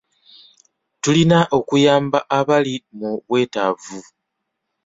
Tulina 1.01 1.39
okuyamba 1.57 2.19
abali 2.37 2.75
mu 2.97 3.11
bwetaavu. 3.27 3.97